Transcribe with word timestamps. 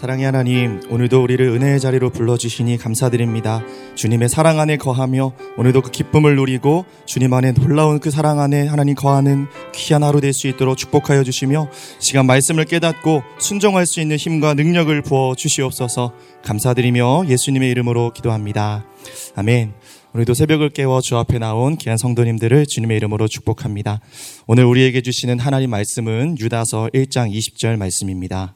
사랑의 0.00 0.24
하나님, 0.24 0.80
오늘도 0.88 1.22
우리를 1.22 1.46
은혜의 1.46 1.78
자리로 1.78 2.08
불러주시니 2.08 2.78
감사드립니다. 2.78 3.62
주님의 3.96 4.30
사랑 4.30 4.58
안에 4.58 4.78
거하며 4.78 5.34
오늘도 5.58 5.82
그 5.82 5.90
기쁨을 5.90 6.36
누리고 6.36 6.86
주님 7.04 7.34
안에 7.34 7.52
놀라운 7.52 8.00
그 8.00 8.10
사랑 8.10 8.40
안에 8.40 8.66
하나님 8.66 8.94
거하는 8.94 9.46
귀한 9.74 10.02
하루 10.02 10.22
될 10.22 10.32
수 10.32 10.48
있도록 10.48 10.78
축복하여 10.78 11.22
주시며 11.22 11.68
시간 11.98 12.24
말씀을 12.24 12.64
깨닫고 12.64 13.22
순종할 13.38 13.84
수 13.84 14.00
있는 14.00 14.16
힘과 14.16 14.54
능력을 14.54 15.02
부어 15.02 15.34
주시옵소서 15.34 16.14
감사드리며 16.44 17.24
예수님의 17.28 17.70
이름으로 17.70 18.14
기도합니다. 18.14 18.86
아멘. 19.34 19.74
오늘도 20.14 20.32
새벽을 20.32 20.70
깨워 20.70 21.02
주 21.02 21.18
앞에 21.18 21.38
나온 21.38 21.76
귀한 21.76 21.98
성도님들을 21.98 22.64
주님의 22.66 22.96
이름으로 22.96 23.28
축복합니다. 23.28 24.00
오늘 24.46 24.64
우리에게 24.64 25.02
주시는 25.02 25.38
하나님 25.38 25.68
말씀은 25.68 26.38
유다서 26.40 26.88
1장 26.94 27.30
20절 27.30 27.76
말씀입니다. 27.76 28.54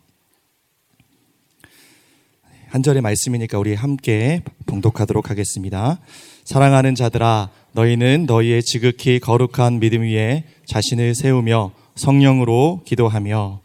한 2.75 2.83
절의 2.83 3.03
말씀이니까 3.03 3.57
우리 3.57 3.73
함께 3.77 4.43
봉독하도록 4.67 5.31
하겠습니다. 5.31 6.01
사랑하는 6.45 6.97
자들아, 6.97 7.51
너희는 7.71 8.27
너희의 8.27 8.65
지극히 8.65 9.21
거룩한 9.21 9.79
믿음 9.79 10.03
위에 10.03 10.43
자신을 10.67 11.15
세우며 11.15 11.71
성령으로 11.95 12.83
기도하며 12.85 13.61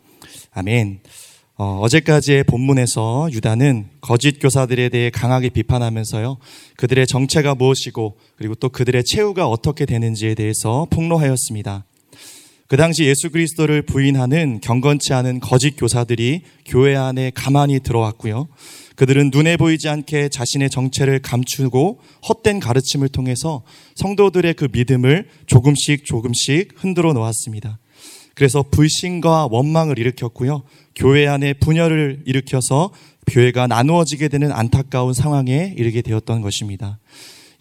아멘. 0.51 0.99
어, 1.57 1.79
어제까지의 1.81 2.43
본문에서 2.43 3.29
유다는 3.31 3.87
거짓 3.99 4.37
교사들에 4.39 4.89
대해 4.89 5.09
강하게 5.09 5.49
비판하면서요. 5.49 6.37
그들의 6.77 7.07
정체가 7.07 7.55
무엇이고 7.55 8.15
그리고 8.35 8.53
또 8.53 8.69
그들의 8.69 9.03
최후가 9.05 9.47
어떻게 9.47 9.87
되는지에 9.87 10.35
대해서 10.35 10.85
폭로하였습니다. 10.91 11.83
그 12.67 12.77
당시 12.77 13.05
예수 13.05 13.31
그리스도를 13.31 13.81
부인하는 13.81 14.59
경건치 14.61 15.11
않은 15.15 15.39
거짓 15.39 15.71
교사들이 15.71 16.43
교회 16.67 16.95
안에 16.95 17.31
가만히 17.33 17.79
들어왔고요. 17.79 18.47
그들은 18.99 19.31
눈에 19.33 19.55
보이지 19.55 19.87
않게 19.87 20.27
자신의 20.27 20.69
정체를 20.69 21.19
감추고 21.19 22.01
헛된 22.27 22.59
가르침을 22.59 23.07
통해서 23.07 23.63
성도들의 23.95 24.55
그 24.55 24.67
믿음을 24.73 25.29
조금씩 25.45 26.03
조금씩 26.03 26.73
흔들어 26.75 27.13
놓았습니다. 27.13 27.79
그래서 28.35 28.61
불신과 28.61 29.47
원망을 29.51 29.99
일으켰고요. 29.99 30.63
교회 30.97 31.27
안에 31.27 31.53
분열을 31.53 32.23
일으켜서 32.25 32.91
교회가 33.25 33.67
나누어지게 33.67 34.27
되는 34.27 34.51
안타까운 34.51 35.13
상황에 35.13 35.75
이르게 35.77 36.01
되었던 36.01 36.41
것입니다. 36.41 36.99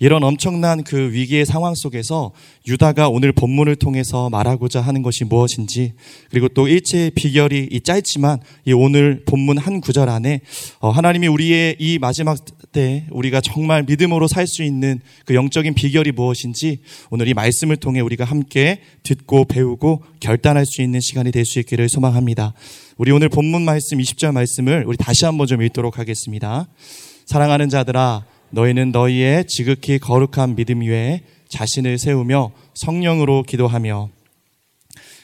이런 0.01 0.23
엄청난 0.23 0.85
그 0.85 1.13
위기의 1.13 1.45
상황 1.45 1.75
속에서 1.75 2.33
유다가 2.67 3.09
오늘 3.09 3.33
본문을 3.33 3.77
통해서 3.77 4.31
말하고자 4.31 4.81
하는 4.81 5.03
것이 5.03 5.25
무엇인지 5.25 5.95
그리고 6.31 6.49
또 6.49 6.69
일체의 6.69 7.11
비결이 7.11 7.69
이 7.73 7.81
짧지만 7.81 8.39
이 8.65 8.73
오늘 8.73 9.23
본문 9.27 9.59
한 9.59 9.81
구절 9.81 10.09
안에 10.09 10.41
어, 10.81 10.91
하나님이 10.91 11.27
우리의 11.27 11.77
이 11.79 11.99
마지막 11.99 12.39
때 12.73 13.07
우리가 13.11 13.41
정말 13.41 13.83
믿음으로 13.83 14.29
살 14.29 14.47
수 14.47 14.63
있는 14.63 15.01
그 15.27 15.35
영적인 15.35 15.75
비결이 15.75 16.13
무엇인지 16.13 16.79
오늘 17.11 17.29
이 17.29 17.35
말씀을 17.35 17.77
통해 17.77 18.01
우리가 18.01 18.25
함께 18.25 18.81
듣고 19.03 19.45
배우고 19.45 20.03
결단할 20.21 20.65
수 20.65 20.81
있는 20.81 21.01
시간이 21.01 21.31
될 21.33 21.45
수 21.45 21.59
있기를 21.61 21.89
소망합니다. 21.89 22.55
우리 22.99 23.11
오늘 23.11 23.29
본문 23.29 23.63
말씀 23.63 23.99
20절 23.99 24.33
말씀을 24.33 24.85
우리 24.87 24.97
다시 24.97 25.25
한번 25.25 25.47
좀 25.47 25.63
읽도록 25.63 25.99
하겠습니다. 25.99 26.69
사랑하는 27.27 27.69
자들아 27.69 28.25
너희는 28.51 28.93
너희의 28.93 29.47
지극히 29.47 29.99
거룩한 29.99 30.57
믿음 30.57 30.81
위에 30.83 31.23
자신을 31.49 31.99
세우며 31.99 32.53
성령으로 32.75 33.43
기도하며 33.43 34.11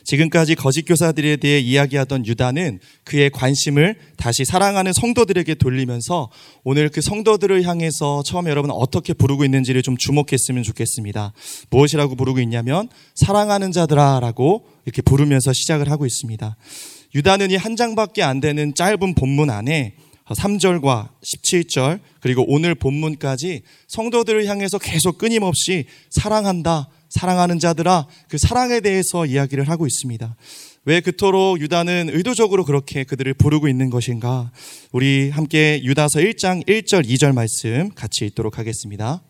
지금까지 0.05 0.55
거짓 0.55 0.83
교사들에 0.83 1.37
대해 1.37 1.59
이야기하던 1.61 2.27
유다는 2.27 2.79
그의 3.05 3.31
관심을 3.31 3.97
다시 4.19 4.45
사랑하는 4.45 4.93
성도들에게 4.93 5.55
돌리면서 5.55 6.31
오늘 6.63 6.91
그 6.91 7.01
성도들을 7.01 7.63
향해서 7.63 8.23
처음 8.23 8.49
여러분 8.49 8.71
어떻게 8.71 9.15
부르고 9.15 9.47
있는지를 9.47 9.83
좀 9.83 9.97
주목했으면 9.97 10.63
좋겠습니다. 10.63 11.33
무엇이라고 11.71 12.17
부르고 12.17 12.41
있냐면 12.41 12.91
사랑하는 13.15 13.73
자들아라고 13.73 14.67
이렇게 14.85 15.01
부르면서 15.01 15.55
시작을 15.55 15.91
하고 15.91 16.05
있습니다. 16.05 16.55
유다는 17.15 17.51
이 17.51 17.57
한 17.57 17.77
장밖에 17.77 18.23
안 18.23 18.41
되는 18.41 18.75
짧은 18.75 19.15
본문 19.15 19.49
안에 19.49 19.95
3절과 20.33 21.11
17절 21.23 22.01
그리고 22.21 22.45
오늘 22.49 22.75
본문까지 22.75 23.63
성도들을 23.89 24.47
향해서 24.47 24.79
계속 24.79 25.19
끊임없이 25.19 25.85
사랑한다, 26.11 26.89
사랑하는 27.11 27.59
자들아 27.59 28.07
그 28.29 28.39
사랑에 28.39 28.81
대해서 28.81 29.27
이야기를 29.27 29.69
하고 29.69 29.87
있습니다. 29.87 30.35
왜 30.87 31.01
그토록 31.01 31.61
유다는 31.61 32.11
의도적으로 32.13 32.65
그렇게 32.65 33.05
그들을 33.05 33.33
부르고 33.35 33.69
있는 33.69 33.91
것인가? 33.91 34.51
우리 34.93 35.31
함께 35.31 35.81
유다서 35.83 36.21
1장 36.21 36.67
1절 36.67 37.07
2절 37.07 37.35
말씀 37.35 37.91
같이 37.95 38.27
읽도록 38.27 38.59
하겠습니다. 38.59 39.23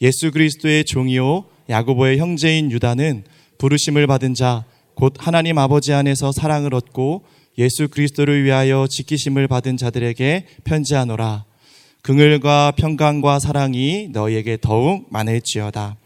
예수 0.00 0.30
그리스도의 0.30 0.84
종이요 0.84 1.44
야고보의 1.68 2.18
형제인 2.18 2.70
유다는 2.70 3.24
부르심을 3.58 4.06
받은 4.06 4.34
자 4.34 4.64
곧 4.94 5.14
하나님 5.18 5.58
아버지 5.58 5.92
안에서 5.92 6.32
사랑을 6.32 6.74
얻고 6.74 7.24
예수 7.58 7.88
그리스도를 7.88 8.44
위하여 8.44 8.86
지키심을 8.88 9.46
받은 9.48 9.76
자들에게 9.76 10.46
편지하노라. 10.64 11.44
긍을과 12.02 12.72
평강과 12.76 13.38
사랑이 13.38 14.08
너희에게 14.10 14.58
더욱 14.60 15.06
많을지어다. 15.10 15.96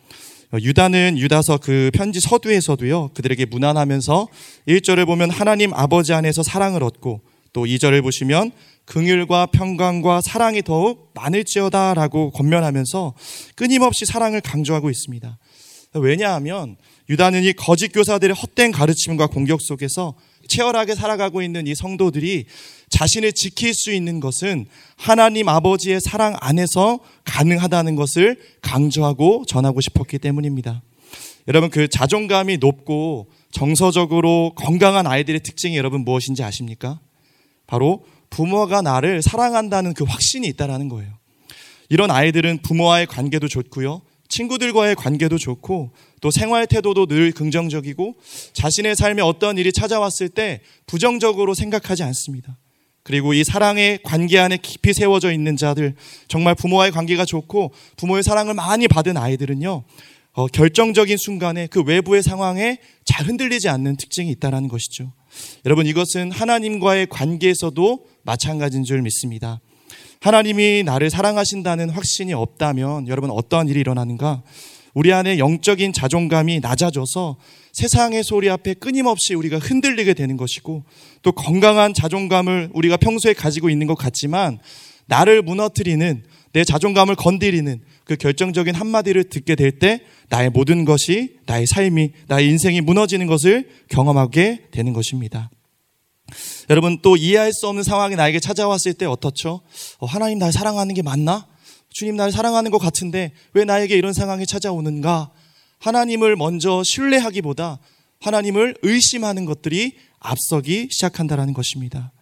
유다는 0.61 1.19
유다서 1.19 1.59
그 1.59 1.91
편지 1.95 2.21
서두에서도요, 2.21 3.11
그들에게 3.15 3.47
무난하면서 3.47 4.29
1절을 4.69 5.07
보면 5.07 5.31
하나님 5.31 5.73
아버지 5.75 6.13
안에서 6.13 6.43
사랑을 6.43 6.83
얻고 6.83 7.21
또 7.53 7.65
2절을 7.65 8.03
보시면 8.03 8.53
긍휼과 8.85 9.47
평강과 9.47 10.21
사랑이 10.21 10.63
더욱 10.63 11.11
많을지어다 11.15 11.95
라고 11.95 12.31
권면하면서 12.31 13.15
끊임없이 13.55 14.05
사랑을 14.05 14.41
강조하고 14.41 14.91
있습니다. 14.91 15.39
왜냐하면 15.95 16.77
유다는 17.09 17.45
이 17.45 17.53
거짓 17.53 17.89
교사들의 17.89 18.35
헛된 18.35 18.73
가르침과 18.73 19.29
공격 19.29 19.61
속에서 19.61 20.15
치열하게 20.47 20.95
살아가고 20.95 21.43
있는 21.43 21.67
이 21.67 21.75
성도들이 21.75 22.47
자신을 22.89 23.33
지킬 23.33 23.75
수 23.75 23.93
있는 23.93 24.21
것은 24.21 24.67
하나님 24.97 25.49
아버지의 25.49 26.01
사랑 26.01 26.37
안에서 26.41 27.01
가능하다는 27.25 27.97
것을 27.97 28.39
강조하고 28.63 29.45
전하고 29.47 29.81
싶었기 29.81 30.19
때문입니다. 30.19 30.83
여러분 31.49 31.71
그 31.71 31.89
자존감이 31.89 32.59
높고 32.59 33.31
정서적으로 33.53 34.53
건강한 34.57 35.07
아이들의 35.07 35.41
특징이 35.41 35.77
여러분 35.77 36.05
무엇인지 36.05 36.43
아십니까? 36.43 37.01
바로 37.67 38.05
부모가 38.31 38.83
나를 38.83 39.23
사랑한다는 39.23 39.95
그 39.95 40.05
확신이 40.05 40.49
있다라는 40.49 40.89
거예요. 40.89 41.13
이런 41.89 42.11
아이들은 42.11 42.63
부모와의 42.63 43.07
관계도 43.07 43.49
좋고요. 43.49 44.03
친구들과의 44.29 44.95
관계도 44.97 45.39
좋고 45.39 45.91
또 46.21 46.31
생활 46.31 46.67
태도도 46.67 47.07
늘 47.07 47.33
긍정적이고 47.33 48.17
자신의 48.53 48.97
삶에 48.97 49.23
어떤 49.23 49.59
일이 49.59 49.73
찾아왔을 49.73 50.29
때 50.29 50.61
부정적으로 50.87 51.55
생각하지 51.55 52.03
않습니다. 52.03 52.57
그리고 53.03 53.35
이 53.35 53.45
사랑의 53.45 54.01
관계 54.03 54.39
안에 54.39 54.57
깊이 54.57 54.93
세워져 54.93 55.31
있는 55.31 55.57
자들, 55.57 55.95
정말 56.27 56.57
부모와의 56.57 56.91
관계가 56.91 57.25
좋고 57.25 57.73
부모의 57.97 58.25
사랑을 58.25 58.55
많이 58.55 58.89
받은 58.89 59.17
아이들은요, 59.17 59.85
어, 60.33 60.47
결정적인 60.49 61.17
순간에 61.17 61.69
그 61.69 61.83
외부의 61.83 62.23
상황에 62.25 62.79
잘 63.05 63.27
흔들리지 63.27 63.69
않는 63.69 63.97
특징이 63.97 64.31
있다는 64.33 64.67
것이죠. 64.67 65.13
여러분, 65.65 65.87
이것은 65.87 66.33
하나님과의 66.33 67.07
관계에서도 67.07 68.07
마찬가지인 68.25 68.83
줄 68.83 69.03
믿습니다. 69.03 69.61
하나님이 70.21 70.83
나를 70.85 71.11
사랑하신다는 71.11 71.91
확신이 71.91 72.33
없다면 72.33 73.09
여러분 73.09 73.31
어떠한 73.31 73.69
일이 73.69 73.81
일어나는가? 73.81 74.43
우리 74.95 75.13
안에 75.13 75.39
영적인 75.39 75.93
자존감이 75.93 76.61
낮아져서 76.61 77.37
세상의 77.73 78.25
소리 78.25 78.49
앞에 78.49 78.75
끊임없이 78.75 79.35
우리가 79.35 79.59
흔들리게 79.59 80.15
되는 80.15 80.39
것이고 80.39 80.85
또 81.21 81.33
건강한 81.33 81.93
자존감을 81.93 82.71
우리가 82.73 82.97
평소에 82.97 83.35
가지고 83.35 83.69
있는 83.69 83.87
것 83.87 83.95
같지만 83.95 84.59
나를 85.05 85.43
무너뜨리는 85.43 86.25
내 86.53 86.65
자존감을 86.65 87.17
건드리는 87.17 87.83
그 88.05 88.17
결정적인 88.17 88.75
한마디를 88.75 89.25
듣게 89.25 89.55
될 89.55 89.79
때 89.79 90.01
나의 90.31 90.49
모든 90.49 90.87
것이 90.87 91.37
나의 91.45 91.67
삶이 91.67 92.13
나의 92.29 92.49
인생이 92.49 92.81
무너지는 92.81 93.27
것을 93.27 93.69
경험하게 93.91 94.69
되는 94.71 94.95
것입니다. 94.95 95.51
여러분 96.69 96.99
또 97.01 97.17
이해할 97.17 97.53
수 97.53 97.69
없는 97.69 97.83
상황이 97.83 98.17
나에게 98.17 98.41
찾아왔을 98.41 98.95
때 98.95 99.07
어떻죠? 99.07 99.61
어, 99.99 100.07
하나님 100.07 100.39
날 100.39 100.53
사랑하는 100.53 100.95
게 100.95 101.03
맞나? 101.03 101.47
주님 101.91 102.17
날 102.17 102.33
사랑하는 102.33 102.71
것 102.71 102.79
같은데 102.79 103.33
왜 103.55 103.65
나에게 103.65 103.97
이런 103.97 104.13
상황이 104.13 104.47
찾아오는가? 104.47 105.31
하나님을 105.79 106.37
먼저 106.37 106.83
신뢰하기보다 106.85 107.79
하나님을 108.21 108.77
의심하는 108.83 109.45
것들이 109.45 109.97
앞서기 110.19 110.89
시작한다라는 110.91 111.55
것입니다. 111.55 112.13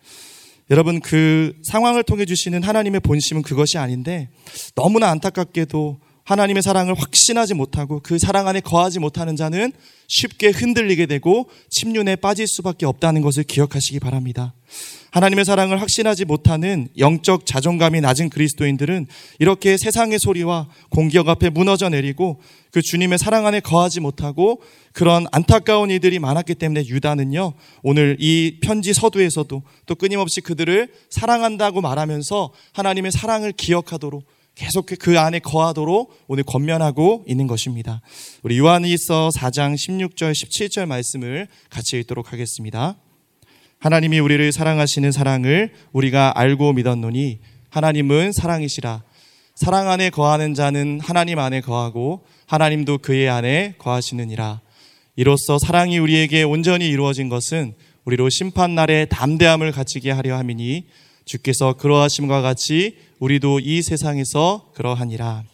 여러분 0.71 1.01
그 1.01 1.55
상황을 1.65 2.03
통해 2.03 2.25
주시는 2.25 2.63
하나님의 2.63 3.01
본심은 3.01 3.43
그것이 3.43 3.79
아닌데 3.79 4.29
너무나 4.75 5.11
안타깝게도 5.11 6.01
하나님의 6.25 6.63
사랑을 6.63 6.95
확신하지 6.95 7.53
못하고 7.53 8.01
그 8.03 8.19
사랑 8.19 8.49
안에 8.49 8.61
거하지 8.61 8.99
못하는 8.99 9.37
자는 9.37 9.73
쉽게 10.09 10.49
흔들리게 10.49 11.07
되고 11.07 11.49
침륜에 11.69 12.17
빠질 12.17 12.47
수밖에 12.47 12.87
없다는 12.87 13.21
것을 13.21 13.45
기억하시기 13.45 14.01
바랍니다. 14.01 14.55
하나님의 15.11 15.45
사랑을 15.45 15.81
확신하지 15.81 16.25
못하는 16.25 16.89
영적 16.99 17.47
자존감이 17.47 18.01
낮은 18.01 18.31
그리스도인들은 18.31 19.07
이렇게 19.39 19.77
세상의 19.77 20.19
소리와 20.19 20.69
공기역 20.89 21.29
앞에 21.29 21.51
무너져 21.51 21.89
내리고 21.89 22.41
그 22.73 22.83
주님의 22.83 23.19
사랑 23.19 23.47
안에 23.47 23.61
거하지 23.61 24.01
못하고 24.01 24.61
그런 24.93 25.27
안타까운 25.31 25.91
이들이 25.91 26.19
많았기 26.19 26.57
때문에 26.57 26.87
유다는요, 26.87 27.53
오늘 27.83 28.17
이 28.19 28.59
편지 28.61 28.93
서두에서도 28.93 29.63
또 29.87 29.95
끊임없이 29.95 30.41
그들을 30.41 30.89
사랑한다고 31.11 31.81
말하면서 31.81 32.53
하나님의 32.73 33.13
사랑을 33.13 33.53
기억하도록 33.53 34.25
계속 34.55 34.87
그 35.01 35.19
안에 35.19 35.41
거하도록 35.41 36.25
오늘 36.29 36.45
권면하고 36.45 37.25
있는 37.27 37.47
것입니다. 37.47 38.01
우리 38.43 38.59
요한일서 38.59 39.31
4장 39.35 39.75
16절 39.75 40.33
17절 40.33 40.87
말씀을 40.87 41.49
같이 41.71 41.99
읽도록 41.99 42.33
하겠습니다. 42.33 42.97
하나님이 43.81 44.21
우리를 44.21 44.53
사랑하시는 44.53 45.11
사랑을 45.13 45.73
우리가 45.93 46.39
알고 46.39 46.73
믿었노니 46.73 47.41
하나님은 47.69 48.33
사랑이시라. 48.33 49.03
사랑 49.57 49.91
안에 49.91 50.11
거하는 50.11 50.55
자는 50.55 51.01
하나님 51.01 51.39
안에 51.39 51.61
거하고 51.61 52.25
하나님도 52.47 52.99
그의 52.99 53.29
안에 53.29 53.75
거하시느니라. 53.79 54.61
이로써 55.17 55.59
사랑이 55.59 55.99
우리에게 55.99 56.45
온전히 56.45 56.89
이루어진 56.89 57.29
것은 57.29 57.75
우리로 58.05 58.29
심판 58.31 58.75
날에 58.75 59.07
담대함을 59.07 59.73
갖추게 59.73 60.11
하려 60.11 60.37
함이니 60.39 60.87
주께서 61.25 61.75
그러하심과 61.75 62.43
같이 62.43 62.97
우리도 63.25 63.61
이 63.61 63.81
세상에서 63.81 64.71
그러하니라. 64.75 65.45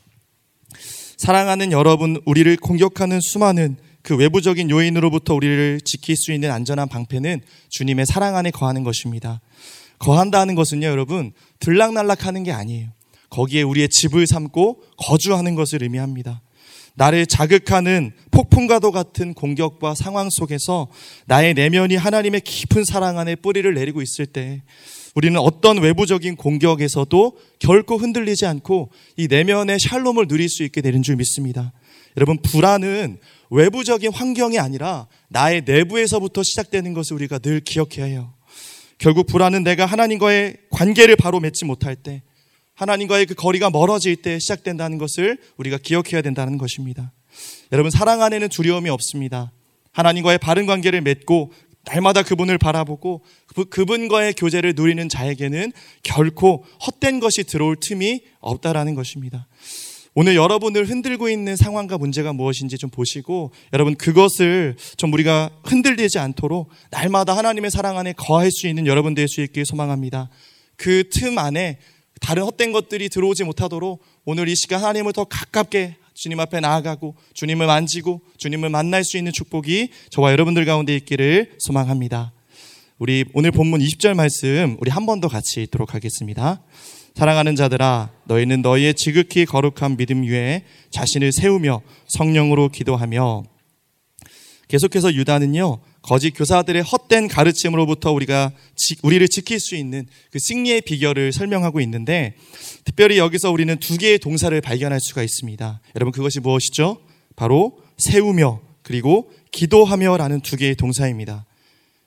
사랑하는 1.17 1.70
여러분, 1.70 2.20
우리를 2.26 2.56
공격하는 2.56 3.20
수많은 3.20 3.76
그 4.02 4.17
외부적인 4.17 4.70
요인으로부터 4.70 5.34
우리를 5.34 5.81
지킬 5.84 6.17
수 6.17 6.32
있는 6.32 6.50
안전한 6.50 6.88
방패는 6.88 7.43
주님의 7.69 8.06
사랑 8.06 8.34
안에 8.34 8.50
거하는 8.50 8.82
것입니다. 8.82 9.40
거한다는 10.00 10.56
것은요, 10.56 10.84
여러분, 10.84 11.31
들락날락 11.61 12.26
하는 12.26 12.43
게 12.43 12.50
아니에요. 12.50 12.88
거기에 13.28 13.62
우리의 13.62 13.88
집을 13.88 14.26
삼고 14.26 14.82
거주하는 14.96 15.55
것을 15.55 15.84
의미합니다. 15.84 16.43
나를 16.94 17.25
자극하는 17.26 18.11
폭풍과도 18.32 18.90
같은 18.90 19.32
공격과 19.32 19.94
상황 19.94 20.28
속에서 20.28 20.88
나의 21.26 21.55
내면이 21.55 21.94
하나님의 21.94 22.40
깊은 22.40 22.82
사랑 22.84 23.20
안에 23.20 23.37
뿌리를 23.37 23.72
내리고 23.72 24.02
있을 24.02 24.26
때 24.26 24.62
우리는 25.15 25.39
어떤 25.41 25.79
외부적인 25.79 26.37
공격에서도 26.37 27.39
결코 27.59 27.97
흔들리지 27.97 28.47
않고 28.47 28.91
이 29.17 29.27
내면의 29.27 29.79
샬롬을 29.81 30.29
누릴 30.29 30.49
수 30.49 30.62
있게 30.62 30.81
되는 30.81 31.03
줄 31.03 31.17
믿습니다. 31.17 31.73
여러분, 32.17 32.39
불안은 32.43 33.19
외부적인 33.51 34.12
환경이 34.12 34.59
아니라 34.59 35.09
나의 35.29 35.62
내부에서부터 35.65 36.43
시작되는 36.43 36.95
것을 36.95 37.15
우리가 37.15 37.39
늘 37.39 37.61
기억해야 37.61 38.05
해요. 38.05 38.35
결국 38.99 39.27
불안은 39.27 39.65
내가 39.65 39.87
하나님과의 39.87 40.57
관계를 40.71 41.17
바로 41.17 41.41
맺지 41.41 41.65
못할 41.65 41.97
때, 41.97 42.23
하나님과의 42.75 43.27
그 43.27 43.35
거리가 43.35 43.71
멀어질 43.71 44.17
때 44.17 44.39
시작된다는 44.39 44.99
것을 44.99 45.39
우리가 45.56 45.79
기억해야 45.79 46.23
된다는 46.23 46.59
것입니다. 46.59 47.13
여러분, 47.73 47.91
사랑 47.91 48.23
안에는 48.23 48.49
두려움이 48.49 48.91
없습니다. 48.91 49.53
하나님과의 49.93 50.39
바른 50.39 50.67
관계를 50.67 51.01
맺고 51.01 51.53
날마다 51.85 52.23
그분을 52.23 52.59
바라보고 52.59 53.25
그분과의 53.71 54.35
교제를 54.35 54.75
누리는 54.77 55.09
자에게는 55.09 55.73
결코 56.03 56.65
헛된 56.87 57.21
것이 57.21 57.44
들어올 57.44 57.77
틈이 57.81 58.23
없다라는 58.41 58.94
것입니다. 58.94 59.47
오늘 60.15 60.35
여러분을 60.35 60.88
흔들고 60.88 61.29
있는 61.31 61.55
상황과 61.56 61.97
문제가 61.97 62.32
무엇인지 62.32 62.79
좀 62.79 62.91
보시고 62.91 63.53
여러분 63.73 63.94
그것을 63.94 64.77
좀 64.97 65.12
우리가 65.12 65.50
흔들리지 65.65 66.19
않도록 66.19 66.69
날마다 66.91 67.37
하나님의 67.37 67.71
사랑 67.71 67.97
안에 67.97 68.12
거할 68.15 68.50
수 68.50 68.67
있는 68.67 68.87
여러분 68.87 69.15
될 69.15 69.29
수 69.29 69.41
있길 69.41 69.65
소망합니다. 69.65 70.29
그 70.77 71.05
틈 71.11 71.38
안에 71.38 71.79
다른 72.21 72.43
헛된 72.43 72.73
것들이 72.73 73.09
들어오지 73.09 73.44
못하도록 73.44 74.03
오늘 74.25 74.49
이 74.49 74.56
시간 74.56 74.81
하나님을 74.81 75.12
더 75.12 75.25
가깝게 75.25 75.97
주님 76.20 76.38
앞에 76.38 76.61
나아가고 76.61 77.14
주님을 77.32 77.67
만지고 77.67 78.20
주님을 78.37 78.69
만날 78.69 79.05
수 79.05 79.17
있는 79.17 79.32
축복이 79.32 79.88
저와 80.11 80.32
여러분들 80.32 80.67
가운데 80.67 80.94
있기를 80.94 81.52
소망합니다. 81.58 82.34
우리 82.99 83.25
오늘 83.32 83.50
본문 83.50 83.81
20절 83.81 84.12
말씀 84.12 84.76
우리 84.81 84.90
한 84.90 85.06
번 85.06 85.22
더 85.22 85.28
같이 85.28 85.62
읽도록 85.62 85.94
하겠습니다. 85.94 86.62
사랑하는 87.14 87.56
자들아 87.56 88.11
너희는 88.26 88.61
너희의 88.61 88.93
지극히 88.96 89.46
거룩한 89.46 89.96
믿음 89.96 90.25
위에 90.25 90.64
자신을 90.90 91.32
세우며 91.32 91.81
성령으로 92.08 92.69
기도하며 92.69 93.44
계속해서 94.69 95.14
유다는요 95.14 95.78
거짓 96.02 96.31
교사들의 96.31 96.82
헛된 96.82 97.29
가르침으로부터 97.29 98.12
우리가 98.12 98.52
지, 98.75 98.97
우리를 99.02 99.26
지킬 99.29 99.61
수 99.61 99.76
있는 99.76 100.06
그 100.31 100.38
승리의 100.38 100.81
비결을 100.82 101.32
설명하고 101.32 101.81
있는데 101.82 102.35
특별히 102.85 103.19
여기서 103.19 103.50
우리는 103.50 103.76
두 103.79 103.99
개의 103.99 104.19
동사를 104.19 104.58
발견할 104.61 104.99
수가 105.00 105.23
있습니다. 105.23 105.81
여러분 105.97 106.12
그것이 106.12 106.41
무엇이죠? 106.41 107.00
바로 107.37 107.79
세우며 107.99 108.61
그리고 108.82 109.31
기도하며라는 109.52 110.41
두 110.41 110.56
개의 110.56 110.75
동사입니다. 110.75 111.44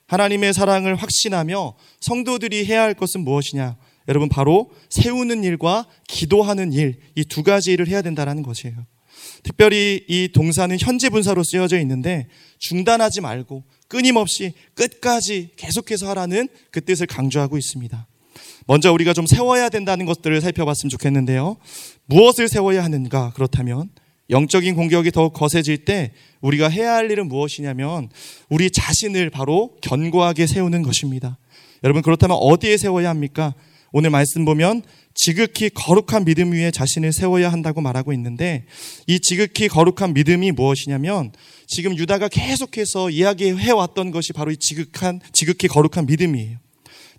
하나님의 0.06 0.52
사랑을 0.52 0.96
확신하며 0.96 1.74
성도들이 2.00 2.66
해야 2.66 2.82
할 2.82 2.94
것은 2.94 3.22
무엇이냐? 3.22 3.76
여러분 4.08 4.28
바로 4.28 4.70
세우는 4.90 5.44
일과 5.44 5.86
기도하는 6.08 6.72
일 6.72 6.96
이 7.16 7.24
두 7.24 7.42
가지 7.42 7.72
일을 7.72 7.88
해야 7.88 8.02
된다는 8.02 8.42
것이에요. 8.42 8.86
특별히 9.42 10.04
이 10.08 10.28
동사는 10.32 10.76
현재 10.78 11.08
분사로 11.08 11.42
쓰여져 11.44 11.78
있는데 11.80 12.28
중단하지 12.58 13.20
말고 13.22 13.64
끊임없이 13.88 14.54
끝까지 14.74 15.50
계속해서 15.56 16.08
하라는 16.10 16.48
그 16.70 16.84
뜻을 16.84 17.06
강조하고 17.06 17.58
있습니다. 17.58 18.06
먼저 18.66 18.92
우리가 18.92 19.12
좀 19.12 19.26
세워야 19.26 19.68
된다는 19.68 20.06
것들을 20.06 20.40
살펴봤으면 20.40 20.90
좋겠는데요. 20.90 21.56
무엇을 22.06 22.48
세워야 22.48 22.82
하는가? 22.82 23.32
그렇다면 23.34 23.90
영적인 24.30 24.74
공격이 24.74 25.10
더욱 25.10 25.34
거세질 25.34 25.84
때 25.84 26.12
우리가 26.40 26.68
해야 26.68 26.94
할 26.94 27.10
일은 27.10 27.28
무엇이냐면 27.28 28.08
우리 28.48 28.70
자신을 28.70 29.30
바로 29.30 29.76
견고하게 29.82 30.46
세우는 30.46 30.82
것입니다. 30.82 31.38
여러분 31.82 32.02
그렇다면 32.02 32.38
어디에 32.40 32.78
세워야 32.78 33.10
합니까? 33.10 33.54
오늘 33.96 34.10
말씀 34.10 34.44
보면 34.44 34.82
지극히 35.14 35.70
거룩한 35.70 36.24
믿음 36.24 36.50
위에 36.50 36.72
자신을 36.72 37.12
세워야 37.12 37.52
한다고 37.52 37.80
말하고 37.80 38.12
있는데 38.14 38.64
이 39.06 39.20
지극히 39.20 39.68
거룩한 39.68 40.14
믿음이 40.14 40.50
무엇이냐면 40.50 41.30
지금 41.68 41.96
유다가 41.96 42.26
계속해서 42.26 43.10
이야기해 43.10 43.70
왔던 43.70 44.10
것이 44.10 44.32
바로 44.32 44.50
이 44.50 44.56
지극한 44.56 45.20
지극히 45.32 45.68
거룩한 45.68 46.06
믿음이에요. 46.06 46.58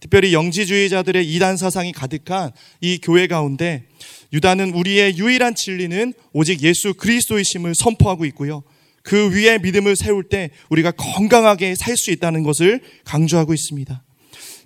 특별히 0.01 0.33
영지주의자들의 0.33 1.33
이단 1.33 1.55
사상이 1.55 1.93
가득한 1.93 2.51
이 2.81 2.99
교회 3.01 3.27
가운데 3.27 3.85
유다는 4.33 4.73
우리의 4.73 5.17
유일한 5.17 5.55
진리는 5.55 6.13
오직 6.33 6.61
예수 6.61 6.93
그리스도이심을 6.93 7.73
선포하고 7.73 8.25
있고요. 8.25 8.63
그 9.01 9.33
위에 9.33 9.59
믿음을 9.59 9.95
세울 9.95 10.27
때 10.27 10.49
우리가 10.69 10.91
건강하게 10.91 11.75
살 11.75 11.95
수 11.95 12.11
있다는 12.11 12.43
것을 12.43 12.81
강조하고 13.05 13.53
있습니다. 13.53 14.04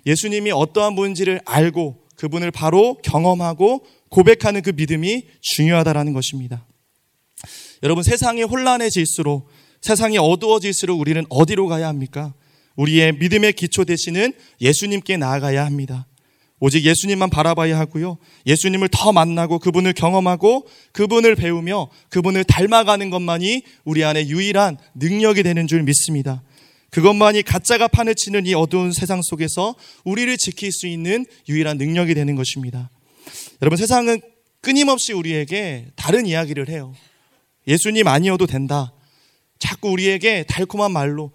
예수님이 0.06 0.50
어떠한 0.52 0.96
분인지를 0.96 1.40
알고 1.44 2.06
그분을 2.16 2.50
바로 2.50 2.98
경험하고 3.02 3.84
고백하는 4.08 4.62
그 4.62 4.70
믿음이 4.70 5.24
중요하다라는 5.40 6.12
것입니다. 6.12 6.66
여러분 7.82 8.02
세상이 8.02 8.42
혼란해질수록 8.42 9.48
세상이 9.80 10.18
어두워질수록 10.18 11.00
우리는 11.00 11.24
어디로 11.30 11.66
가야 11.66 11.88
합니까? 11.88 12.34
우리의 12.76 13.12
믿음의 13.14 13.54
기초 13.54 13.84
되시는 13.84 14.32
예수님께 14.60 15.16
나아가야 15.16 15.64
합니다. 15.64 16.06
오직 16.60 16.84
예수님만 16.84 17.30
바라봐야 17.30 17.78
하고요. 17.78 18.18
예수님을 18.46 18.88
더 18.92 19.12
만나고 19.12 19.58
그분을 19.58 19.94
경험하고 19.94 20.66
그분을 20.92 21.34
배우며 21.34 21.88
그분을 22.10 22.44
닮아가는 22.44 23.08
것만이 23.08 23.62
우리 23.84 24.04
안에 24.04 24.28
유일한 24.28 24.76
능력이 24.94 25.42
되는 25.42 25.66
줄 25.66 25.82
믿습니다. 25.82 26.42
그것만이 26.90 27.42
가짜가 27.42 27.88
판을 27.88 28.14
치는 28.14 28.46
이 28.46 28.54
어두운 28.54 28.92
세상 28.92 29.22
속에서 29.22 29.74
우리를 30.04 30.36
지킬 30.36 30.72
수 30.72 30.86
있는 30.86 31.24
유일한 31.48 31.78
능력이 31.78 32.14
되는 32.14 32.34
것입니다. 32.34 32.90
여러분, 33.62 33.76
세상은 33.76 34.20
끊임없이 34.60 35.12
우리에게 35.12 35.86
다른 35.96 36.26
이야기를 36.26 36.68
해요. 36.68 36.92
예수님 37.66 38.08
아니어도 38.08 38.46
된다. 38.46 38.92
자꾸 39.58 39.90
우리에게 39.90 40.44
달콤한 40.44 40.92
말로 40.92 41.32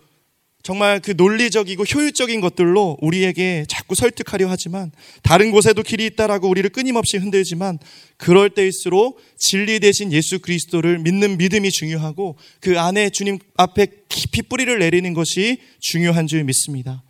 정말 0.66 1.00
그 1.00 1.14
논리적이고 1.16 1.84
효율적인 1.84 2.42
것들로 2.42 2.98
우리에게 3.00 3.66
자꾸 3.70 3.94
설득하려 3.94 4.50
하지만 4.50 4.92
다른 5.22 5.52
곳에도 5.52 5.84
길이 5.84 6.08
있다라고 6.08 6.50
우리를 6.50 6.68
끊임없이 6.72 7.18
흔들지만 7.18 7.78
그럴 8.18 8.50
때일수록 8.50 9.22
진리 9.38 9.80
대신 9.80 10.12
예수 10.12 10.40
그리스도를 10.40 10.98
믿는 10.98 11.38
믿음이 11.38 11.70
중요하고 11.70 12.36
그 12.62 12.80
안에 12.80 13.12
주님 13.12 13.38
앞에 13.58 13.86
깊이 14.10 14.42
뿌리를 14.42 14.80
내리는 14.80 15.14
것이 15.14 15.60
중요한 15.82 16.26
줄 16.26 16.44
믿습니다. 16.44 17.04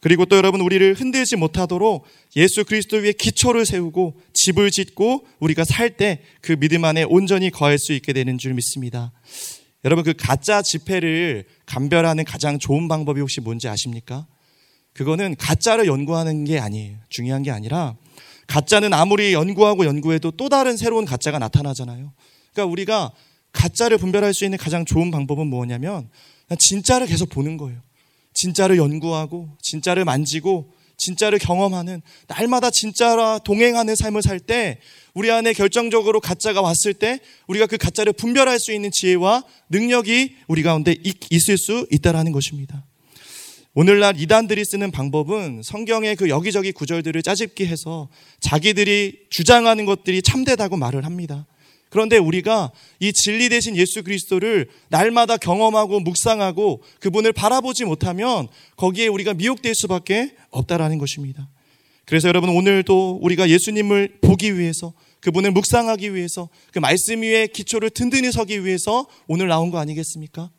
그리고 0.00 0.24
또 0.24 0.36
여러분 0.36 0.60
우리를 0.60 0.94
흔들지 0.94 1.36
못하도록 1.36 2.04
예수 2.34 2.64
그리스도 2.64 2.96
위에 2.96 3.12
기초를 3.12 3.64
세우고 3.64 4.20
집을 4.32 4.72
짓고 4.72 5.24
우리가 5.38 5.62
살 5.64 5.90
때 5.90 6.18
그 6.40 6.56
믿음 6.56 6.84
안에 6.84 7.04
온전히 7.04 7.50
거할 7.50 7.78
수 7.78 7.92
있게 7.92 8.12
되는 8.12 8.38
줄 8.38 8.54
믿습니다. 8.54 9.12
여러분 9.88 10.04
그 10.04 10.12
가짜 10.12 10.60
지폐를 10.60 11.46
감별하는 11.64 12.24
가장 12.24 12.58
좋은 12.58 12.88
방법이 12.88 13.20
혹시 13.20 13.40
뭔지 13.40 13.68
아십니까? 13.68 14.26
그거는 14.92 15.34
가짜를 15.38 15.86
연구하는 15.86 16.44
게 16.44 16.58
아니에요. 16.58 16.98
중요한 17.08 17.42
게 17.42 17.50
아니라 17.50 17.96
가짜는 18.48 18.92
아무리 18.92 19.32
연구하고 19.32 19.86
연구해도 19.86 20.32
또 20.32 20.50
다른 20.50 20.76
새로운 20.76 21.06
가짜가 21.06 21.38
나타나잖아요. 21.38 22.12
그러니까 22.52 22.70
우리가 22.70 23.12
가짜를 23.52 23.96
분별할 23.96 24.34
수 24.34 24.44
있는 24.44 24.58
가장 24.58 24.84
좋은 24.84 25.10
방법은 25.10 25.46
뭐냐면 25.46 26.10
진짜를 26.58 27.06
계속 27.06 27.30
보는 27.30 27.56
거예요. 27.56 27.80
진짜를 28.34 28.76
연구하고 28.76 29.56
진짜를 29.62 30.04
만지고 30.04 30.70
진짜를 30.98 31.38
경험하는 31.38 32.02
날마다 32.26 32.70
진짜와 32.70 33.38
동행하는 33.38 33.94
삶을 33.96 34.22
살 34.22 34.38
때 34.40 34.78
우리 35.14 35.30
안에 35.32 35.52
결정적으로 35.52 36.20
가짜가 36.20 36.60
왔을 36.60 36.94
때 36.94 37.18
우리가 37.48 37.66
그 37.66 37.76
가짜를 37.76 38.12
분별할 38.12 38.60
수 38.60 38.72
있는 38.72 38.90
지혜와 38.92 39.42
능력이 39.68 40.36
우리 40.46 40.62
가운데 40.62 40.94
있을 41.30 41.58
수 41.58 41.86
있다라는 41.90 42.30
것입니다. 42.32 42.84
오늘날 43.74 44.20
이단들이 44.20 44.64
쓰는 44.64 44.90
방법은 44.90 45.62
성경의 45.62 46.16
그 46.16 46.28
여기저기 46.28 46.72
구절들을 46.72 47.22
짜집기 47.22 47.66
해서 47.66 48.08
자기들이 48.40 49.26
주장하는 49.30 49.84
것들이 49.86 50.22
참되다고 50.22 50.76
말을 50.76 51.04
합니다. 51.04 51.46
그런데 51.90 52.18
우리가 52.18 52.70
이 53.00 53.12
진리 53.12 53.48
대신 53.48 53.76
예수 53.76 54.02
그리스도를 54.02 54.68
날마다 54.88 55.36
경험하고 55.36 56.00
묵상하고 56.00 56.82
그분을 57.00 57.32
바라보지 57.32 57.84
못하면 57.84 58.48
거기에 58.76 59.06
우리가 59.06 59.34
미혹될 59.34 59.74
수밖에 59.74 60.34
없다라는 60.50 60.98
것입니다. 60.98 61.48
그래서 62.04 62.28
여러분 62.28 62.50
오늘도 62.50 63.20
우리가 63.22 63.50
예수님을 63.50 64.18
보기 64.22 64.58
위해서 64.58 64.94
그분을 65.20 65.50
묵상하기 65.50 66.14
위해서 66.14 66.48
그 66.72 66.78
말씀 66.78 67.22
위에 67.22 67.48
기초를 67.48 67.90
든든히 67.90 68.32
서기 68.32 68.64
위해서 68.64 69.06
오늘 69.26 69.48
나온 69.48 69.70
거 69.70 69.78
아니겠습니까? 69.78 70.50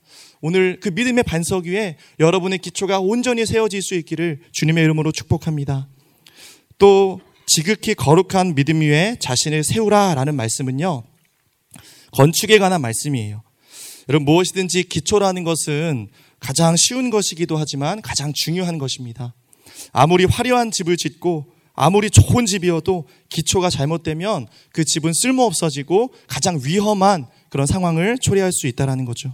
오늘 0.41 0.79
그 0.79 0.89
믿음의 0.89 1.23
반석 1.23 1.65
위에 1.65 1.97
여러분의 2.19 2.59
기초가 2.59 2.99
온전히 2.99 3.45
세워질 3.45 3.81
수 3.81 3.95
있기를 3.95 4.41
주님의 4.51 4.83
이름으로 4.83 5.11
축복합니다. 5.11 5.87
또 6.77 7.19
지극히 7.47 7.95
거룩한 7.95 8.53
믿음 8.55 8.81
위에 8.81 9.17
자신을 9.19 9.63
세우라라는 9.63 10.35
말씀은요. 10.35 11.03
건축에 12.11 12.59
관한 12.59 12.81
말씀이에요. 12.81 13.41
여러분 14.07 14.25
무엇이든지 14.25 14.83
기초라는 14.83 15.43
것은 15.43 16.09
가장 16.39 16.75
쉬운 16.77 17.09
것이기도 17.09 17.57
하지만 17.57 18.01
가장 18.01 18.33
중요한 18.33 18.77
것입니다. 18.77 19.33
아무리 19.91 20.25
화려한 20.25 20.71
집을 20.71 20.97
짓고 20.97 21.45
아무리 21.75 22.09
좋은 22.09 22.45
집이어도 22.45 23.07
기초가 23.29 23.69
잘못되면 23.69 24.47
그 24.73 24.83
집은 24.83 25.13
쓸모없어지고 25.13 26.13
가장 26.27 26.59
위험한 26.61 27.27
그런 27.49 27.67
상황을 27.67 28.17
초래할 28.19 28.51
수 28.51 28.67
있다는 28.67 29.05
거죠. 29.05 29.33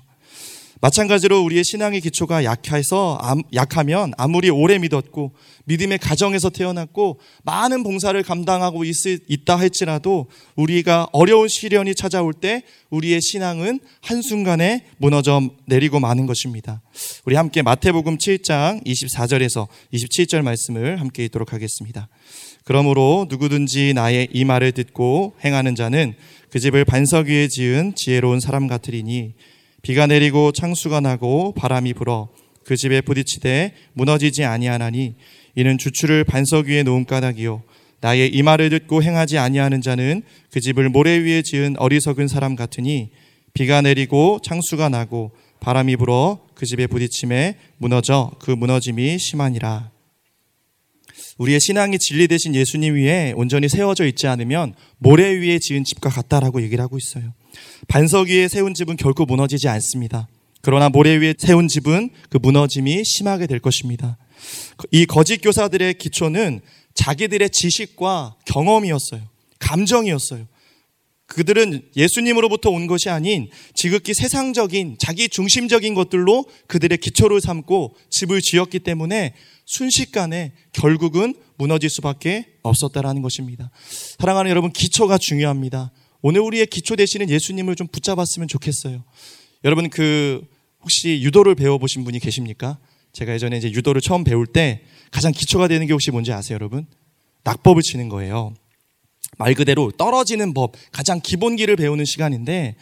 마찬가지로 0.81 1.41
우리의 1.43 1.63
신앙의 1.63 2.01
기초가 2.01 2.43
약해서 2.43 3.19
약하면 3.53 4.13
아무리 4.17 4.49
오래 4.49 4.77
믿었고 4.77 5.33
믿음의 5.65 5.99
가정에서 5.99 6.49
태어났고 6.49 7.19
많은 7.43 7.83
봉사를 7.83 8.21
감당하고 8.21 8.83
있, 8.83 8.95
있다 9.27 9.55
할지라도 9.57 10.27
우리가 10.55 11.07
어려운 11.11 11.47
시련이 11.47 11.95
찾아올 11.95 12.33
때 12.33 12.63
우리의 12.89 13.21
신앙은 13.21 13.79
한순간에 14.01 14.85
무너져 14.97 15.41
내리고 15.65 15.99
마는 15.99 16.25
것입니다. 16.25 16.81
우리 17.25 17.35
함께 17.35 17.61
마태복음 17.61 18.17
7장 18.17 18.85
24절에서 18.85 19.67
27절 19.93 20.41
말씀을 20.43 20.99
함께 20.99 21.25
읽도록 21.25 21.53
하겠습니다. 21.53 22.07
그러므로 22.63 23.27
누구든지 23.29 23.93
나의 23.93 24.27
이 24.33 24.43
말을 24.43 24.71
듣고 24.71 25.35
행하는 25.43 25.75
자는 25.75 26.15
그 26.49 26.59
집을 26.59 26.85
반석 26.85 27.27
위에 27.27 27.47
지은 27.47 27.93
지혜로운 27.95 28.39
사람 28.39 28.67
같으리니 28.67 29.33
비가 29.85 30.07
내리고 30.07 30.51
창수가 30.51 30.99
나고 31.01 31.53
바람이 31.53 31.93
불어 31.93 32.29
그 32.63 32.75
집에 32.75 33.01
부딪히되 33.01 33.75
무너지지 33.93 34.43
아니하나니 34.43 35.13
이는 35.53 35.77
주추를 35.77 36.23
반석 36.23 36.65
위에 36.65 36.81
놓은 36.81 37.05
까닭이요 37.05 37.61
나의 38.01 38.33
이 38.33 38.41
말을 38.41 38.71
듣고 38.71 39.03
행하지 39.03 39.37
아니하는 39.37 39.81
자는 39.81 40.23
그 40.51 40.59
집을 40.59 40.89
모래 40.89 41.19
위에 41.19 41.43
지은 41.43 41.75
어리석은 41.77 42.27
사람 42.27 42.55
같으니 42.55 43.11
비가 43.53 43.83
내리고 43.83 44.39
창수가 44.43 44.89
나고 44.89 45.33
바람이 45.59 45.97
불어 45.97 46.39
그 46.55 46.65
집에 46.65 46.87
부딪힘에 46.87 47.55
무너져 47.77 48.31
그 48.39 48.49
무너짐이 48.49 49.19
심하니라. 49.19 49.91
우리의 51.37 51.59
신앙이 51.59 51.99
진리 51.99 52.27
되신 52.27 52.55
예수님 52.55 52.95
위에 52.95 53.33
온전히 53.35 53.69
세워져 53.69 54.07
있지 54.07 54.25
않으면 54.25 54.73
모래 54.97 55.29
위에 55.29 55.59
지은 55.59 55.83
집과 55.83 56.09
같다라고 56.09 56.63
얘기를 56.63 56.83
하고 56.83 56.97
있어요. 56.97 57.33
반석 57.87 58.27
위에 58.27 58.47
세운 58.47 58.73
집은 58.73 58.95
결코 58.95 59.25
무너지지 59.25 59.67
않습니다. 59.67 60.27
그러나 60.61 60.89
모래 60.89 61.15
위에 61.17 61.35
세운 61.37 61.67
집은 61.67 62.09
그 62.29 62.37
무너짐이 62.41 63.03
심하게 63.03 63.47
될 63.47 63.59
것입니다. 63.59 64.17
이 64.91 65.05
거짓 65.05 65.37
교사들의 65.37 65.95
기초는 65.95 66.61
자기들의 66.93 67.49
지식과 67.49 68.35
경험이었어요. 68.45 69.21
감정이었어요. 69.59 70.47
그들은 71.27 71.81
예수님으로부터 71.95 72.69
온 72.69 72.87
것이 72.87 73.09
아닌 73.09 73.49
지극히 73.73 74.13
세상적인 74.13 74.97
자기 74.99 75.27
중심적인 75.27 75.95
것들로 75.95 76.45
그들의 76.67 76.97
기초를 76.99 77.41
삼고 77.41 77.95
집을 78.09 78.41
지었기 78.41 78.79
때문에 78.79 79.33
순식간에 79.65 80.53
결국은 80.71 81.33
무너질 81.57 81.89
수밖에 81.89 82.45
없었다라는 82.61 83.21
것입니다. 83.21 83.71
사랑하는 84.19 84.51
여러분, 84.51 84.71
기초가 84.71 85.17
중요합니다. 85.17 85.91
오늘 86.27 86.41
우리의 86.41 86.65
기초 86.65 86.95
되시는 86.95 87.29
예수님을 87.29 87.75
좀 87.75 87.85
붙잡았으면 87.85 88.47
좋겠어요. 88.47 89.03
여러분 89.63 89.91
그 89.91 90.43
혹시 90.81 91.21
유도를 91.21 91.53
배워보신 91.53 92.03
분이 92.03 92.17
계십니까? 92.17 92.79
제가 93.13 93.31
예전에 93.35 93.57
이제 93.57 93.71
유도를 93.71 94.01
처음 94.01 94.23
배울 94.23 94.47
때 94.47 94.81
가장 95.11 95.31
기초가 95.31 95.67
되는 95.67 95.85
게 95.85 95.93
혹시 95.93 96.09
뭔지 96.09 96.33
아세요, 96.33 96.55
여러분? 96.55 96.87
낙법을 97.43 97.83
치는 97.83 98.09
거예요. 98.09 98.55
말 99.37 99.53
그대로 99.53 99.91
떨어지는 99.91 100.55
법, 100.55 100.73
가장 100.91 101.21
기본기를 101.21 101.75
배우는 101.75 102.05
시간인데 102.05 102.75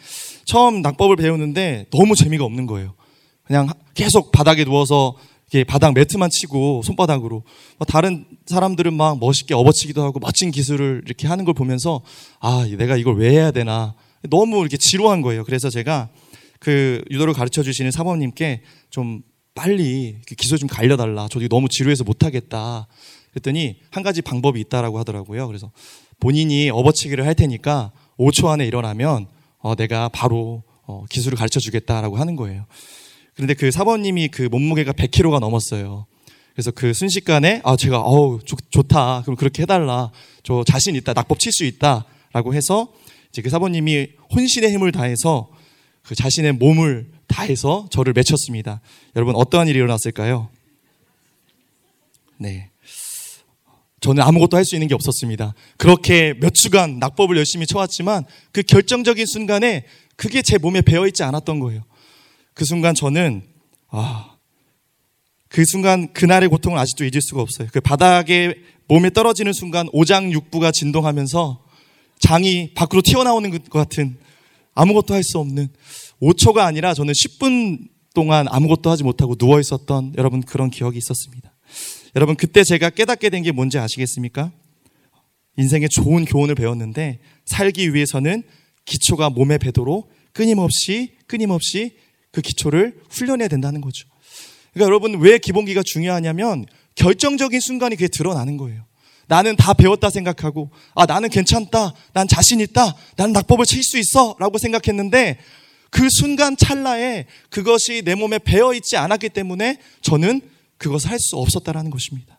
처음 0.46 0.80
낙법을 0.80 1.16
배우는데 1.16 1.88
너무 1.90 2.14
재미가 2.14 2.46
없는 2.46 2.64
거예요. 2.64 2.94
그냥 3.42 3.68
계속 3.92 4.32
바닥에 4.32 4.64
누워서 4.64 5.18
바닥 5.62 5.92
매트만 5.92 6.30
치고 6.30 6.82
손바닥으로 6.82 7.44
뭐 7.78 7.86
다른 7.86 8.24
사람들은 8.46 8.92
막 8.94 9.20
멋있게 9.20 9.54
업어치기도 9.54 10.02
하고 10.02 10.18
멋진 10.18 10.50
기술을 10.50 11.02
이렇게 11.06 11.28
하는 11.28 11.44
걸 11.44 11.54
보면서 11.54 12.02
아 12.40 12.66
내가 12.76 12.96
이걸 12.96 13.16
왜 13.16 13.30
해야 13.30 13.52
되나 13.52 13.94
너무 14.28 14.60
이렇게 14.60 14.76
지루한 14.76 15.20
거예요. 15.20 15.44
그래서 15.44 15.70
제가 15.70 16.08
그 16.58 17.04
유도를 17.10 17.34
가르쳐 17.34 17.62
주시는 17.62 17.90
사모님께 17.90 18.62
좀 18.90 19.22
빨리 19.54 20.16
기술 20.36 20.58
좀 20.58 20.68
갈려달라. 20.68 21.28
저도 21.28 21.46
너무 21.48 21.68
지루해서 21.68 22.02
못하겠다. 22.02 22.88
그랬더니 23.30 23.76
한 23.90 24.02
가지 24.02 24.22
방법이 24.22 24.60
있다라고 24.60 24.98
하더라고요. 24.98 25.46
그래서 25.46 25.70
본인이 26.20 26.70
업어치기를 26.70 27.26
할 27.26 27.34
테니까 27.34 27.92
5초 28.18 28.48
안에 28.48 28.66
일어나면 28.66 29.26
어, 29.58 29.74
내가 29.74 30.08
바로 30.08 30.62
어, 30.86 31.04
기술을 31.10 31.36
가르쳐 31.36 31.60
주겠다라고 31.60 32.16
하는 32.16 32.36
거예요. 32.36 32.66
그런데 33.34 33.54
그 33.54 33.70
사모님이 33.70 34.28
그 34.28 34.42
몸무게가 34.42 34.92
100kg가 34.92 35.40
넘었어요. 35.40 36.06
그래서 36.54 36.70
그 36.70 36.92
순식간에 36.94 37.60
아 37.64 37.76
제가 37.76 38.00
어우 38.00 38.40
좋, 38.44 38.56
좋다. 38.70 39.22
그럼 39.22 39.36
그렇게 39.36 39.62
해달라. 39.62 40.10
저 40.44 40.62
자신 40.64 40.94
있다. 40.94 41.12
낙법 41.12 41.38
칠 41.40 41.50
수 41.52 41.64
있다라고 41.64 42.54
해서 42.54 42.92
이제 43.30 43.42
그 43.42 43.50
사모님이 43.50 44.08
혼신의 44.34 44.72
힘을 44.72 44.92
다해서 44.92 45.50
그 46.02 46.14
자신의 46.14 46.52
몸을 46.52 47.10
다해서 47.26 47.88
저를 47.90 48.12
맺혔습니다. 48.12 48.80
여러분 49.16 49.34
어떠한 49.34 49.66
일이 49.68 49.78
일어났을까요? 49.78 50.48
네. 52.38 52.70
저는 54.00 54.22
아무것도 54.22 54.56
할 54.56 54.64
수 54.64 54.76
있는 54.76 54.86
게 54.86 54.94
없었습니다. 54.94 55.54
그렇게 55.78 56.34
몇 56.38 56.52
주간 56.54 56.98
낙법을 56.98 57.36
열심히 57.38 57.66
쳐왔지만 57.66 58.24
그 58.52 58.62
결정적인 58.62 59.24
순간에 59.26 59.86
그게 60.16 60.42
제 60.42 60.58
몸에 60.58 60.82
배어있지 60.82 61.22
않았던 61.22 61.58
거예요. 61.58 61.82
그 62.54 62.64
순간 62.64 62.94
저는 62.94 63.42
아, 63.88 64.36
그 65.48 65.64
순간 65.64 66.12
그날의 66.12 66.48
고통을 66.48 66.78
아직도 66.78 67.04
잊을 67.04 67.20
수가 67.20 67.40
없어요. 67.42 67.68
그 67.72 67.80
바닥에 67.80 68.54
몸에 68.88 69.10
떨어지는 69.10 69.52
순간 69.52 69.88
오장육부가 69.92 70.72
진동하면서 70.72 71.64
장이 72.18 72.74
밖으로 72.74 73.02
튀어나오는 73.02 73.50
것 73.50 73.70
같은 73.70 74.16
아무것도 74.74 75.14
할 75.14 75.22
수 75.22 75.38
없는 75.38 75.68
5초가 76.20 76.58
아니라 76.58 76.94
저는 76.94 77.12
10분 77.12 77.88
동안 78.14 78.46
아무것도 78.48 78.90
하지 78.90 79.02
못하고 79.04 79.34
누워 79.34 79.60
있었던 79.60 80.14
여러분 80.16 80.40
그런 80.42 80.70
기억이 80.70 80.98
있었습니다. 80.98 81.52
여러분 82.16 82.36
그때 82.36 82.62
제가 82.64 82.90
깨닫게 82.90 83.30
된 83.30 83.42
게 83.42 83.50
뭔지 83.52 83.78
아시겠습니까? 83.78 84.52
인생의 85.56 85.88
좋은 85.88 86.24
교훈을 86.24 86.54
배웠는데 86.54 87.20
살기 87.44 87.94
위해서는 87.94 88.42
기초가 88.84 89.30
몸에 89.30 89.58
배도록 89.58 90.10
끊임없이 90.32 91.12
끊임없이 91.26 91.96
그 92.34 92.40
기초를 92.40 93.00
훈련해야 93.10 93.48
된다는 93.48 93.80
거죠. 93.80 94.08
그러니까 94.72 94.88
여러분 94.88 95.20
왜 95.20 95.38
기본기가 95.38 95.82
중요하냐면 95.84 96.66
결정적인 96.96 97.60
순간이 97.60 97.94
그게 97.94 98.08
드러나는 98.08 98.56
거예요. 98.56 98.84
나는 99.26 99.56
다 99.56 99.72
배웠다 99.72 100.10
생각하고, 100.10 100.70
아, 100.94 101.06
나는 101.06 101.30
괜찮다. 101.30 101.94
난 102.12 102.28
자신 102.28 102.60
있다. 102.60 102.94
나는 103.16 103.32
낙법을 103.32 103.64
칠 103.64 103.82
수 103.82 103.98
있어. 103.98 104.36
라고 104.38 104.58
생각했는데, 104.58 105.38
그 105.90 106.08
순간 106.10 106.56
찰나에 106.56 107.24
그것이 107.48 108.02
내 108.04 108.14
몸에 108.14 108.38
배어 108.38 108.74
있지 108.74 108.96
않았기 108.96 109.30
때문에 109.30 109.78
저는 110.02 110.42
그것을 110.76 111.10
할 111.10 111.18
수 111.18 111.36
없었다라는 111.36 111.90
것입니다. 111.90 112.38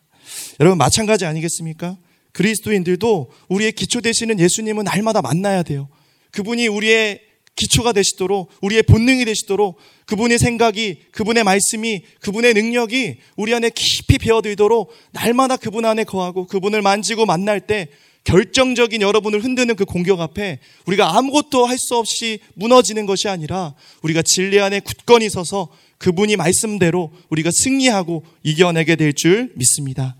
여러분, 0.60 0.78
마찬가지 0.78 1.24
아니겠습니까? 1.24 1.96
그리스도인들도 2.32 3.32
우리의 3.48 3.72
기초 3.72 4.00
되시는 4.00 4.38
예수님은 4.38 4.84
날마다 4.84 5.22
만나야 5.22 5.64
돼요. 5.64 5.88
그분이 6.30 6.68
우리의 6.68 7.20
기초가 7.56 7.92
되시도록 7.92 8.50
우리의 8.60 8.82
본능이 8.84 9.24
되시도록 9.24 9.78
그분의 10.04 10.38
생각이 10.38 11.00
그분의 11.10 11.42
말씀이 11.42 12.02
그분의 12.20 12.54
능력이 12.54 13.16
우리 13.36 13.54
안에 13.54 13.70
깊이 13.74 14.18
배어들도록 14.18 14.92
날마다 15.12 15.56
그분 15.56 15.84
안에 15.84 16.04
거하고 16.04 16.46
그분을 16.46 16.82
만지고 16.82 17.26
만날 17.26 17.60
때 17.60 17.88
결정적인 18.24 19.02
여러분을 19.02 19.42
흔드는 19.42 19.76
그 19.76 19.84
공격 19.84 20.20
앞에 20.20 20.58
우리가 20.86 21.16
아무것도 21.16 21.64
할 21.64 21.78
수 21.78 21.96
없이 21.96 22.40
무너지는 22.54 23.06
것이 23.06 23.28
아니라 23.28 23.74
우리가 24.02 24.22
진리 24.22 24.60
안에 24.60 24.80
굳건히 24.80 25.30
서서 25.30 25.68
그분이 25.98 26.36
말씀대로 26.36 27.12
우리가 27.30 27.50
승리하고 27.52 28.24
이겨내게 28.42 28.96
될 28.96 29.12
줄 29.12 29.52
믿습니다. 29.54 30.16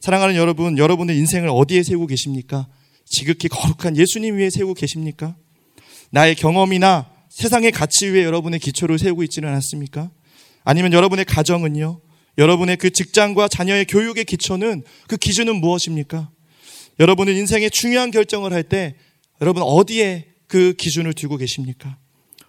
사랑하는 0.00 0.34
여러분, 0.34 0.78
여러분의 0.78 1.16
인생을 1.18 1.48
어디에 1.50 1.82
세우고 1.82 2.06
계십니까? 2.06 2.66
지극히 3.04 3.48
거룩한 3.48 3.96
예수님 3.96 4.38
위에 4.38 4.48
세우고 4.50 4.74
계십니까? 4.74 5.36
나의 6.12 6.34
경험이나 6.34 7.10
세상의 7.30 7.72
가치 7.72 8.06
위에 8.06 8.22
여러분의 8.24 8.60
기초를 8.60 8.98
세우고 8.98 9.22
있지는 9.24 9.48
않습니까? 9.48 10.10
아니면 10.62 10.92
여러분의 10.92 11.24
가정은요? 11.24 12.00
여러분의 12.36 12.76
그 12.76 12.90
직장과 12.90 13.48
자녀의 13.48 13.86
교육의 13.86 14.26
기초는 14.26 14.82
그 15.08 15.16
기준은 15.16 15.56
무엇입니까? 15.56 16.30
여러분은 17.00 17.34
인생의 17.34 17.70
중요한 17.70 18.10
결정을 18.10 18.52
할 18.52 18.62
때 18.62 18.94
여러분 19.40 19.62
어디에 19.62 20.26
그 20.46 20.74
기준을 20.74 21.14
두고 21.14 21.38
계십니까? 21.38 21.96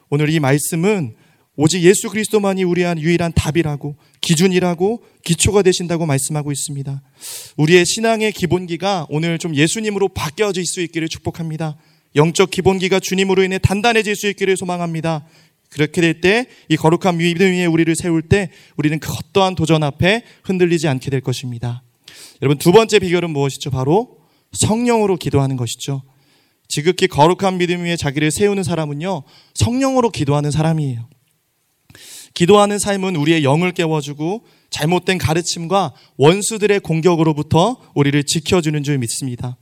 오늘 0.10 0.30
이 0.30 0.40
말씀은 0.40 1.16
오직 1.56 1.82
예수 1.84 2.10
그리스도만이 2.10 2.64
우리한 2.64 3.00
유일한 3.00 3.32
답이라고 3.32 3.96
기준이라고 4.22 5.04
기초가 5.24 5.62
되신다고 5.62 6.06
말씀하고 6.06 6.52
있습니다. 6.52 7.02
우리의 7.58 7.86
신앙의 7.86 8.34
기본기가 8.34 9.08
오늘 9.10 9.40
좀 9.40 9.56
예수님으로 9.56 10.10
바뀌어질 10.10 10.66
수 10.66 10.82
있기를 10.82 11.08
축복합니다. 11.08 11.78
영적 12.16 12.52
기본기가 12.52 13.00
주님으로 13.00 13.44
인해 13.44 13.58
단단해질 13.58 14.16
수 14.16 14.28
있기를 14.30 14.56
소망합니다. 14.58 15.26
그렇게 15.70 16.02
될 16.02 16.22
때 16.22 16.46
이 16.70 16.76
거룩한 16.78 17.18
믿음 17.18 17.48
위에 17.48 17.66
우리를 17.66 17.96
세울 17.96 18.22
때 18.22 18.50
우리는 18.78 19.00
그 19.00 19.12
어떠한 19.12 19.56
도전 19.56 19.84
앞에 19.84 20.24
흔들리지 20.44 20.88
않게 20.88 21.10
될 21.10 21.22
것입니다. 21.22 21.84
여러분 22.42 22.58
두 22.58 22.72
번째 22.72 23.00
비결은 23.00 23.32
무엇이죠? 23.32 23.72
바로 23.72 24.18
성령으로 24.52 25.18
기도하는 25.18 25.58
것이죠. 25.58 26.04
지극히 26.68 27.08
거룩한 27.08 27.58
믿음 27.58 27.84
위에 27.84 27.96
자기를 27.98 28.32
세우는 28.32 28.64
사람은요, 28.64 29.24
성령으로 29.56 30.10
기도하는 30.12 30.52
사람이에요. 30.52 31.08
기도하는 32.34 32.80
삶은 32.80 33.16
우리의 33.16 33.44
영을 33.44 33.72
깨워주고 33.72 34.46
잘못된 34.72 35.20
가르침과 35.20 35.94
원수들의 36.18 36.80
공격으로부터 36.80 37.80
우리를 37.94 38.24
지켜주는 38.24 38.82
줄 38.84 38.98
믿습니다. 38.98 39.58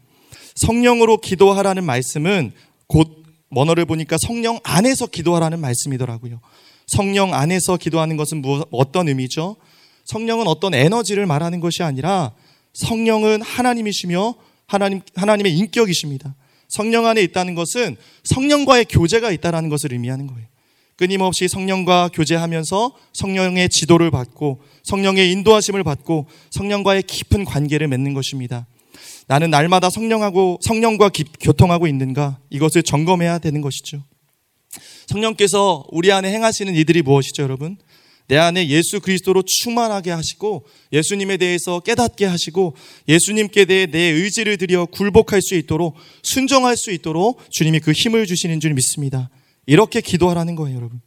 성령으로 0.55 1.17
기도하라는 1.17 1.83
말씀은 1.83 2.51
곧 2.87 3.23
원어를 3.49 3.85
보니까 3.85 4.17
성령 4.17 4.59
안에서 4.63 5.07
기도하라는 5.07 5.59
말씀이더라고요. 5.59 6.39
성령 6.87 7.33
안에서 7.33 7.77
기도하는 7.77 8.17
것은 8.17 8.41
무, 8.41 8.65
어떤 8.71 9.07
의미죠? 9.07 9.57
성령은 10.05 10.47
어떤 10.47 10.73
에너지를 10.73 11.25
말하는 11.25 11.59
것이 11.59 11.83
아니라 11.83 12.33
성령은 12.73 13.41
하나님이시며 13.41 14.35
하나님, 14.67 15.01
하나님의 15.15 15.57
인격이십니다. 15.57 16.35
성령 16.67 17.05
안에 17.05 17.21
있다는 17.23 17.55
것은 17.55 17.97
성령과의 18.23 18.85
교제가 18.85 19.31
있다는 19.31 19.69
것을 19.69 19.91
의미하는 19.91 20.27
거예요. 20.27 20.47
끊임없이 20.95 21.47
성령과 21.47 22.09
교제하면서 22.13 22.95
성령의 23.13 23.69
지도를 23.69 24.11
받고 24.11 24.61
성령의 24.83 25.31
인도하심을 25.31 25.83
받고 25.83 26.27
성령과의 26.51 27.03
깊은 27.03 27.43
관계를 27.43 27.87
맺는 27.87 28.13
것입니다. 28.13 28.67
나는 29.27 29.49
날마다 29.49 29.89
성령하고 29.89 30.59
성령과 30.61 31.09
기, 31.09 31.23
교통하고 31.39 31.87
있는가 31.87 32.39
이것을 32.49 32.83
점검해야 32.83 33.39
되는 33.39 33.61
것이죠. 33.61 34.03
성령께서 35.07 35.85
우리 35.91 36.11
안에 36.11 36.31
행하시는 36.31 36.73
이들이 36.75 37.01
무엇이죠, 37.01 37.43
여러분? 37.43 37.77
내 38.27 38.37
안에 38.37 38.69
예수 38.69 39.01
그리스도로 39.01 39.43
충만하게 39.45 40.11
하시고 40.11 40.65
예수님에 40.93 41.35
대해서 41.35 41.81
깨닫게 41.81 42.25
하시고 42.25 42.75
예수님께 43.09 43.65
대해 43.65 43.87
내 43.87 43.99
의지를 43.99 44.55
들여 44.57 44.85
굴복할 44.85 45.41
수 45.41 45.55
있도록 45.55 45.95
순종할 46.23 46.77
수 46.77 46.91
있도록 46.91 47.41
주님이 47.51 47.81
그 47.81 47.91
힘을 47.91 48.25
주시는 48.25 48.61
줄 48.61 48.73
믿습니다. 48.73 49.29
이렇게 49.65 49.99
기도하라는 49.99 50.55
거예요, 50.55 50.77
여러분. 50.77 51.01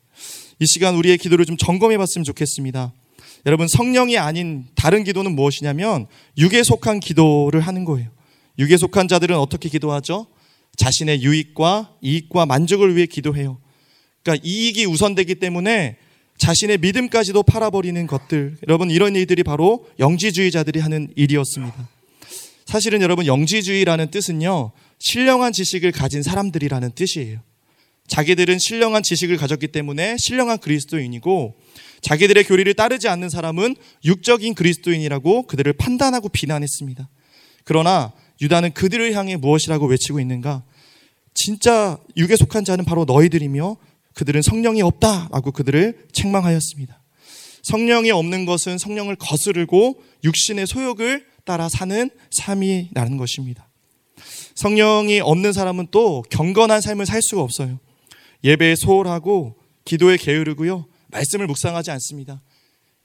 이 0.61 0.67
시간 0.67 0.97
우리의 0.97 1.17
기도를 1.17 1.47
좀 1.47 1.57
점검해 1.57 1.97
봤으면 1.97 2.25
좋겠습니다. 2.25 2.93
여러분, 3.47 3.69
성령이 3.69 4.17
아닌 4.19 4.65
다른 4.75 5.05
기도는 5.05 5.35
무엇이냐면 5.35 6.07
육에 6.39 6.63
속한 6.63 7.01
기도를 7.01 7.61
하는 7.61 7.85
거예요. 7.85 8.09
육에 8.59 8.77
속한 8.77 9.09
자들은 9.09 9.37
어떻게 9.37 9.69
기도하죠? 9.69 10.27
자신의 10.77 11.23
유익과 11.23 11.97
이익과 12.01 12.47
만족을 12.47 12.97
위해 12.97 13.07
기도해요. 13.07 13.59
그러니까 14.23 14.43
이익이 14.47 14.87
우선되기 14.87 15.37
때문에 15.37 15.99
자신의 16.39 16.79
믿음까지도 16.79 17.43
팔아버리는 17.43 18.07
것들. 18.07 18.57
여러분, 18.67 18.91
이런 18.91 19.15
일들이 19.15 19.43
바로 19.43 19.87
영지주의자들이 19.99 20.81
하는 20.81 21.13
일이었습니다. 21.15 21.89
사실은 22.65 23.03
여러분, 23.03 23.27
영지주의라는 23.27 24.11
뜻은요, 24.11 24.73
신령한 24.99 25.53
지식을 25.53 25.93
가진 25.93 26.23
사람들이라는 26.23 26.93
뜻이에요. 26.95 27.41
자기들은 28.09 28.59
신령한 28.59 29.03
지식을 29.03 29.37
가졌기 29.37 29.69
때문에 29.69 30.17
신령한 30.19 30.59
그리스도인이고 30.59 31.57
자기들의 32.03 32.45
교리를 32.45 32.73
따르지 32.75 33.09
않는 33.09 33.31
사람은 33.31 33.77
육적인 34.05 34.55
그리스도인이라고 34.55 35.47
그들을 35.47 35.73
판단하고 35.73 36.29
비난했습니다. 36.29 37.09
그러나 37.65 38.13
유다는 38.43 38.73
그들을 38.73 39.15
향해 39.15 39.37
무엇이라고 39.37 39.87
외치고 39.87 40.21
있는가? 40.21 40.63
진짜 41.33 41.99
육에 42.17 42.37
속한 42.37 42.65
자는 42.65 42.85
바로 42.85 43.05
너희들이며 43.05 43.77
그들은 44.15 44.43
성령이 44.43 44.83
없다라고 44.83 45.51
그들을 45.53 46.07
책망하였습니다. 46.13 47.01
성령이 47.63 48.11
없는 48.11 48.45
것은 48.45 48.79
성령을 48.79 49.17
거스르고 49.17 50.03
육신의 50.23 50.67
소욕을 50.67 51.27
따라 51.45 51.69
사는 51.69 52.11
삶이라는 52.31 53.17
것입니다. 53.17 53.69
성령이 54.55 55.21
없는 55.21 55.53
사람은 55.53 55.89
또 55.91 56.23
경건한 56.31 56.81
삶을 56.81 57.07
살 57.07 57.23
수가 57.23 57.43
없어요. 57.43 57.81
예배에 58.45 58.77
소홀하고 58.77 59.57
기도에 59.85 60.17
게으르고요. 60.17 60.87
말씀을 61.09 61.47
묵상하지 61.47 61.91
않습니다. 61.93 62.43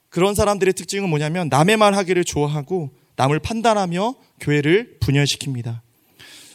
그런 0.09 0.35
사람들의 0.35 0.73
특징은 0.73 1.09
뭐냐면 1.09 1.49
남의 1.49 1.77
말 1.77 1.93
하기를 1.93 2.23
좋아하고 2.25 2.91
남을 3.15 3.39
판단하며 3.39 4.15
교회를 4.39 4.97
분열시킵니다. 4.99 5.81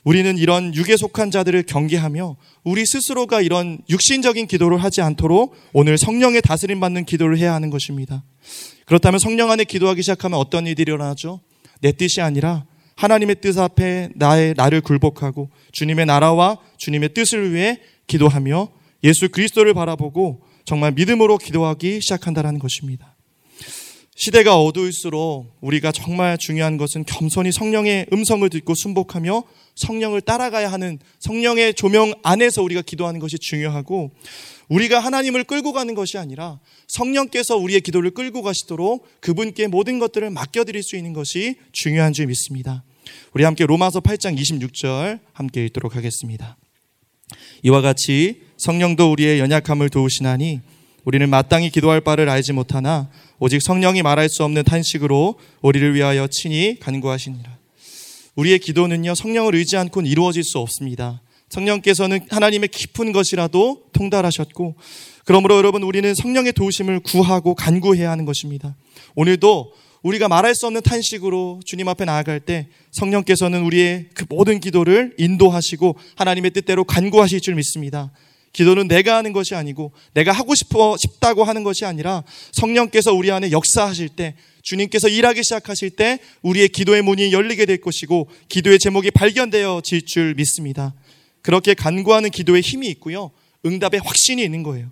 우리는 0.02 0.36
이런 0.36 0.74
육에 0.74 0.96
속한 0.98 1.30
자들을 1.30 1.62
경계하며 1.62 2.36
우리 2.64 2.84
스스로가 2.84 3.40
이런 3.40 3.78
육신적인 3.88 4.46
기도를 4.46 4.82
하지 4.82 5.00
않도록 5.00 5.54
오늘 5.72 5.96
성령의 5.96 6.42
다스림 6.42 6.78
받는 6.78 7.06
기도를 7.06 7.38
해야 7.38 7.54
하는 7.54 7.70
것입니다. 7.70 8.22
그렇다면 8.84 9.18
성령 9.18 9.50
안에 9.50 9.64
기도하기 9.64 10.02
시작하면 10.02 10.38
어떤 10.38 10.66
일들이 10.66 10.92
일어나죠? 10.92 11.40
내 11.80 11.92
뜻이 11.92 12.20
아니라 12.20 12.66
하나님의 12.96 13.36
뜻 13.40 13.58
앞에 13.58 14.10
나의 14.14 14.54
나를 14.56 14.80
굴복하고 14.82 15.50
주님의 15.72 16.06
나라와 16.06 16.58
주님의 16.76 17.14
뜻을 17.14 17.52
위해 17.52 17.80
기도하며 18.06 18.68
예수 19.04 19.28
그리스도를 19.28 19.74
바라보고 19.74 20.42
정말 20.64 20.92
믿음으로 20.92 21.38
기도하기 21.38 22.00
시작한다는 22.00 22.58
것입니다. 22.58 23.14
시대가 24.16 24.60
어두울수록 24.60 25.56
우리가 25.60 25.90
정말 25.90 26.38
중요한 26.38 26.76
것은 26.76 27.04
겸손히 27.04 27.50
성령의 27.50 28.06
음성을 28.12 28.48
듣고 28.48 28.74
순복하며 28.74 29.42
성령을 29.74 30.20
따라가야 30.20 30.70
하는 30.70 31.00
성령의 31.18 31.74
조명 31.74 32.14
안에서 32.22 32.62
우리가 32.62 32.82
기도하는 32.82 33.18
것이 33.18 33.38
중요하고 33.38 34.12
우리가 34.68 35.00
하나님을 35.00 35.44
끌고 35.44 35.72
가는 35.72 35.94
것이 35.94 36.16
아니라 36.16 36.60
성령께서 36.86 37.56
우리의 37.56 37.80
기도를 37.80 38.12
끌고 38.12 38.42
가시도록 38.42 39.06
그분께 39.20 39.66
모든 39.66 39.98
것들을 39.98 40.30
맡겨드릴 40.30 40.82
수 40.82 40.96
있는 40.96 41.12
것이 41.12 41.56
중요한 41.72 42.12
줄 42.12 42.26
믿습니다. 42.26 42.84
우리 43.32 43.44
함께 43.44 43.66
로마서 43.66 44.00
8장 44.00 44.38
26절 44.38 45.18
함께 45.32 45.64
읽도록 45.66 45.96
하겠습니다. 45.96 46.56
이와 47.62 47.80
같이 47.80 48.42
성령도 48.56 49.10
우리의 49.10 49.40
연약함을 49.40 49.88
도우시나니 49.90 50.60
우리는 51.04 51.28
마땅히 51.28 51.70
기도할 51.70 52.00
바를 52.00 52.28
알지 52.28 52.52
못하나 52.52 53.10
오직 53.38 53.60
성령이 53.60 54.02
말할 54.02 54.28
수 54.28 54.44
없는 54.44 54.64
탄식으로 54.64 55.38
우리를 55.60 55.94
위하여 55.94 56.26
친히 56.28 56.78
간구하시니라. 56.80 57.58
우리의 58.36 58.58
기도는요, 58.58 59.14
성령을 59.14 59.54
의지 59.54 59.76
않고는 59.76 60.10
이루어질 60.10 60.42
수 60.42 60.58
없습니다. 60.58 61.20
성령께서는 61.50 62.20
하나님의 62.30 62.68
깊은 62.68 63.12
것이라도 63.12 63.84
통달하셨고, 63.92 64.76
그러므로 65.24 65.56
여러분, 65.56 65.82
우리는 65.82 66.14
성령의 66.14 66.52
도우심을 66.54 67.00
구하고 67.00 67.54
간구해야 67.54 68.10
하는 68.10 68.24
것입니다. 68.24 68.76
오늘도 69.14 69.72
우리가 70.04 70.28
말할 70.28 70.54
수 70.54 70.66
없는 70.66 70.82
탄식으로 70.82 71.60
주님 71.64 71.88
앞에 71.88 72.04
나아갈 72.04 72.38
때 72.38 72.68
성령께서는 72.92 73.62
우리의 73.64 74.10
그 74.14 74.26
모든 74.28 74.60
기도를 74.60 75.14
인도하시고 75.16 75.96
하나님의 76.16 76.50
뜻대로 76.50 76.84
간구하실 76.84 77.40
줄 77.40 77.54
믿습니다. 77.54 78.12
기도는 78.52 78.86
내가 78.86 79.16
하는 79.16 79.32
것이 79.32 79.54
아니고 79.54 79.92
내가 80.12 80.30
하고 80.30 80.54
싶어 80.54 80.96
싶다고 80.98 81.42
하는 81.42 81.64
것이 81.64 81.86
아니라 81.86 82.22
성령께서 82.52 83.14
우리 83.14 83.30
안에 83.30 83.50
역사하실 83.50 84.10
때 84.10 84.34
주님께서 84.62 85.08
일하기 85.08 85.42
시작하실 85.42 85.90
때 85.90 86.18
우리의 86.42 86.68
기도의 86.68 87.00
문이 87.02 87.32
열리게 87.32 87.64
될 87.64 87.80
것이고 87.80 88.28
기도의 88.48 88.78
제목이 88.78 89.10
발견되어질 89.10 90.04
줄 90.04 90.34
믿습니다. 90.34 90.94
그렇게 91.40 91.72
간구하는 91.72 92.30
기도에 92.30 92.60
힘이 92.60 92.88
있고요. 92.88 93.30
응답에 93.64 93.98
확신이 93.98 94.44
있는 94.44 94.62
거예요. 94.62 94.90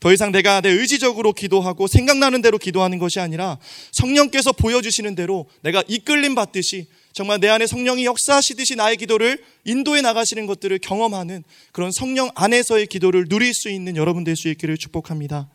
더 0.00 0.12
이상 0.12 0.32
내가 0.32 0.60
내 0.60 0.68
의지적으로 0.68 1.32
기도하고 1.32 1.86
생각나는 1.86 2.42
대로 2.42 2.58
기도하는 2.58 2.98
것이 2.98 3.20
아니라 3.20 3.58
성령께서 3.92 4.52
보여주시는 4.52 5.14
대로 5.14 5.46
내가 5.62 5.82
이끌림 5.88 6.34
받듯이 6.34 6.86
정말 7.12 7.40
내 7.40 7.48
안에 7.48 7.66
성령이 7.66 8.04
역사하시듯이 8.04 8.74
나의 8.74 8.96
기도를 8.96 9.38
인도해 9.64 10.02
나가시는 10.02 10.46
것들을 10.46 10.78
경험하는 10.80 11.44
그런 11.72 11.92
성령 11.92 12.28
안에서의 12.34 12.88
기도를 12.88 13.28
누릴 13.28 13.54
수 13.54 13.70
있는 13.70 13.96
여러분 13.96 14.24
될 14.24 14.34
수 14.34 14.48
있기를 14.48 14.76
축복합니다. 14.76 15.48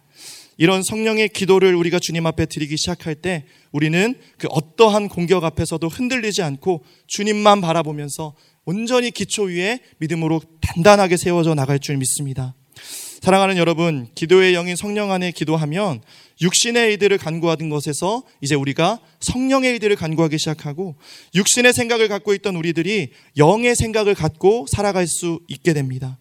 이런 0.58 0.84
성령의 0.84 1.30
기도를 1.30 1.74
우리가 1.74 2.00
주님 2.00 2.26
앞에 2.26 2.46
드리기 2.46 2.76
시작할 2.76 3.16
때 3.16 3.46
우리는 3.72 4.16
그 4.38 4.48
어떠한 4.50 5.08
공격 5.08 5.46
앞에서도 5.46 5.88
흔들리지 5.88 6.42
않고 6.42 6.84
주님만 7.08 7.62
바라보면서 7.62 8.36
온전히 8.66 9.10
기초 9.12 9.44
위에 9.44 9.80
믿음으로 10.00 10.42
단단하게 10.62 11.16
세워져 11.16 11.56
나갈 11.56 11.80
줄 11.80 11.96
믿습니다. 11.98 12.56
사랑하는 13.22 13.58
여러분, 13.58 14.08
기도의 14.16 14.54
영인 14.54 14.78
성령 14.78 15.12
안에 15.12 15.32
기도하면 15.32 16.02
육신의 16.42 16.94
일들을 16.94 17.18
간구하던 17.18 17.70
것에서 17.70 18.24
이제 18.40 18.56
우리가 18.56 19.00
성령의 19.20 19.72
일들을 19.72 19.98
간구하기 19.98 20.38
시작하고 20.38 20.96
육신의 21.36 21.74
생각을 21.74 22.08
갖고 22.08 22.34
있던 22.36 22.56
우리들이 22.56 23.12
영의 23.36 23.76
생각을 23.76 24.16
갖고 24.16 24.66
살아갈 24.70 25.06
수 25.06 25.42
있게 25.50 25.74
됩니다. 25.74 26.18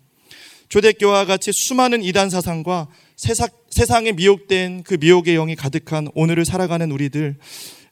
초대교와 0.71 1.25
같이 1.25 1.53
수많은 1.55 2.03
이단 2.03 2.31
사상과 2.31 2.89
세상, 3.15 3.49
세상 3.71 4.07
에 4.09 4.13
미혹된 4.13 4.83
그 4.83 4.99
미혹의 5.01 5.37
영이 5.37 5.55
가득한 5.55 6.09
오늘을 6.15 6.45
살아가는 6.45 6.91
우리들, 6.91 7.37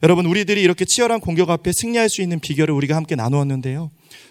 여러분, 0.03 0.25
우리들이 0.25 0.61
이렇게 0.61 0.83
치열한 0.85 1.21
공격 1.21 1.49
앞에 1.49 1.71
승리할 1.71 2.09
수 2.09 2.21
있는 2.21 2.39
비결을 2.39 2.73
우리가 2.75 2.95
함께 2.95 3.15
나누었는데요. 3.15 3.89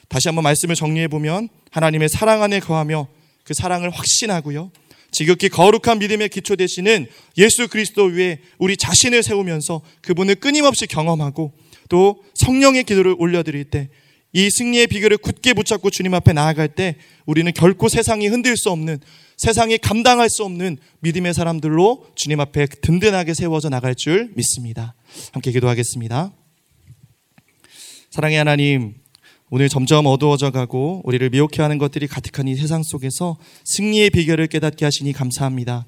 다시 0.08 0.28
한번 0.28 0.44
말씀을 0.44 0.74
정리해 0.74 1.08
보면 1.08 1.48
하나님의 1.70 2.10
사랑 2.10 2.42
안에 2.42 2.60
거하며 2.60 3.08
그 3.46 3.54
사랑을 3.54 3.90
확신하고요. 3.90 4.70
지극히 5.10 5.48
거룩한 5.48 6.00
믿음의 6.00 6.28
기초 6.28 6.56
되시는 6.56 7.06
예수 7.38 7.68
그리스도 7.68 8.04
위에 8.04 8.40
우리 8.58 8.76
자신을 8.76 9.22
세우면서 9.22 9.80
그분을 10.02 10.34
끊임없이 10.34 10.86
경험하고 10.86 11.52
또 11.88 12.22
성령의 12.34 12.84
기도를 12.84 13.14
올려드릴 13.18 13.64
때 13.64 13.88
이 14.36 14.50
승리의 14.50 14.88
비결을 14.88 15.16
굳게 15.16 15.54
붙잡고 15.54 15.88
주님 15.88 16.12
앞에 16.12 16.34
나아갈 16.34 16.68
때 16.68 16.96
우리는 17.24 17.50
결코 17.54 17.88
세상이 17.88 18.26
흔들 18.28 18.54
수 18.58 18.70
없는 18.70 18.98
세상이 19.38 19.78
감당할 19.78 20.28
수 20.28 20.44
없는 20.44 20.76
믿음의 21.00 21.32
사람들로 21.32 22.06
주님 22.14 22.40
앞에 22.40 22.66
든든하게 22.66 23.32
세워져 23.32 23.70
나갈 23.70 23.94
줄 23.94 24.30
믿습니다. 24.36 24.94
함께 25.32 25.52
기도하겠습니다. 25.52 26.34
사랑의 28.10 28.36
하나님, 28.36 28.96
오늘 29.50 29.68
점점 29.68 30.06
어두워져 30.06 30.50
가고 30.50 31.02
우리를 31.04 31.30
미혹해 31.30 31.58
하는 31.58 31.78
것들이 31.78 32.08
가득한 32.08 32.48
이 32.48 32.56
세상 32.56 32.82
속에서 32.82 33.36
승리의 33.64 34.10
비결을 34.10 34.48
깨닫게 34.48 34.84
하시니 34.84 35.12
감사합니다. 35.12 35.86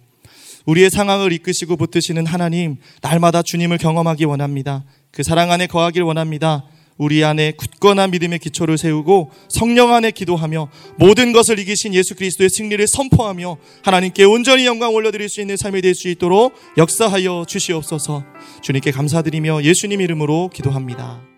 우리의 0.66 0.90
상황을 0.90 1.33
이끄시고 1.33 1.77
붙드시는 1.77 2.27
하나님, 2.27 2.77
날마다 3.03 3.42
주님을 3.42 3.79
경험하기 3.79 4.27
원합니다. 4.27 4.85
그 5.11 5.23
사랑 5.23 5.51
안에 5.51 5.66
거하길 5.66 6.03
원합니다. 6.03 6.66
우리 6.99 7.25
안에 7.25 7.53
굳건한 7.53 8.11
믿음의 8.11 8.40
기초를 8.40 8.77
세우고 8.77 9.31
성령 9.49 9.94
안에 9.94 10.11
기도하며 10.11 10.68
모든 10.99 11.33
것을 11.33 11.59
이기신 11.61 11.94
예수 11.94 12.14
그리스도의 12.16 12.51
승리를 12.51 12.85
선포하며 12.87 13.57
하나님께 13.85 14.25
온전히 14.25 14.66
영광 14.66 14.94
올려드릴 14.94 15.29
수 15.29 15.40
있는 15.40 15.57
삶이 15.57 15.81
될 15.81 15.94
수 15.94 16.09
있도록 16.09 16.55
역사하여 16.77 17.44
주시옵소서 17.49 18.25
주님께 18.62 18.90
감사드리며 18.90 19.62
예수님 19.62 20.01
이름으로 20.01 20.51
기도합니다. 20.53 21.38